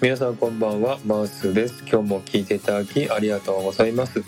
[0.00, 1.80] 皆さんこんばんはマウスです。
[1.80, 4.22] 今日も聞いていただきありがとうございます。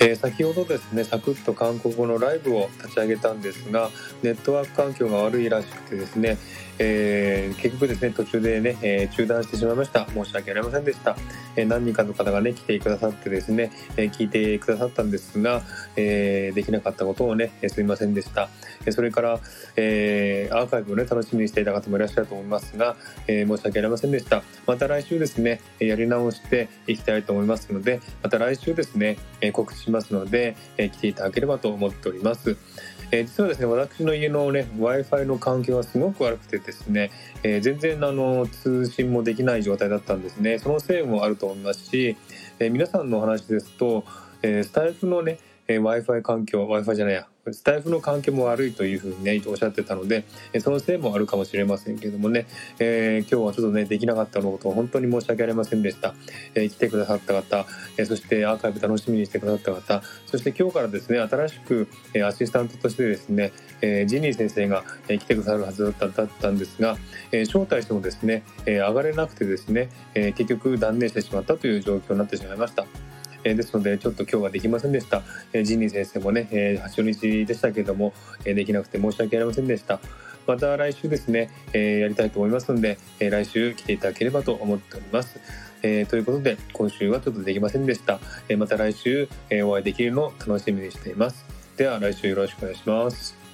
[0.00, 3.90] えー、先ほどですねサクッと韓国語のライブを立ち上げたんですが
[4.22, 6.38] ネットワーク環境が悪いらしくてですね、
[6.78, 10.06] えー、結局ですね途中でね、えー、中断してしまいました。
[10.08, 11.16] 申し訳ありませんでした、
[11.56, 15.62] え何人かの方がね来てくださってですね、え聞いてくださったんですが、
[15.96, 18.48] えできなかったことをねすみませんでした。
[18.90, 19.40] それから、
[19.76, 22.96] えアーカイブをね楽しみにしていた方もいらっしゃると思いますが、
[23.26, 24.42] え申し訳ありませんでした。
[24.66, 29.16] また来週ですねやり直していきたいと思いますのでまた来週ですね
[29.52, 32.56] 告知しますので、えー、来ていただければと思っております。
[33.10, 37.10] えー、実はですね私の家のね w i f i の環境がすごく悪くてですね、
[37.42, 42.18] えー、全然あの通信もできない状態だったんですねそのせいもあると思いますし、
[42.58, 44.04] えー、皆さんのお話ですと、
[44.42, 52.46] えスタイフのね、え w i f i 環境 w i f i じゃないやスタイフの関係も悪いというふうにねおっしゃってたのでえそのせいもあるかもしれませんけどもね、
[52.78, 56.14] えー、今日はちょっとねできなかったのこと本当に申し訳ありませんでした、
[56.54, 66.96] えー、来てくださった方、えー、そしてアーカイブ楽しみにしてくださった方そして今日からですね新しく、えアシスタントとしてですね、えジニー先生が、え来てくださるはずだっただったんですが、
[67.32, 72.86] え招待してもですね、え上がれなくてですね、え結局断念してしまったという状況になってしまいました。
[73.44, 75.22] え、ですのでちょっと今日はできませんでした、
[75.52, 78.12] え、ジニー先生もね、えー、初日でしたけども、
[78.44, 80.00] え、できなくて申し訳ありませんでした。
[80.46, 85.38] また来週ですね、え、やりたいと思いますので、え、来週来ていただければと思っております。
[85.82, 91.44] えー、ということで今週はちょっとできませんでした、え、また来週、え、お会いできるのを楽しみにしています。
[91.76, 93.47] では来週よろしくお願いします。